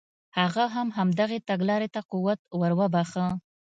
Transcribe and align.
هغه 0.37 0.63
هم 0.75 0.87
همدغې 0.97 1.39
تګلارې 1.49 1.89
ته 1.95 2.01
قوت 2.11 2.39
ور 2.59 2.71
وبخښه. 2.79 3.27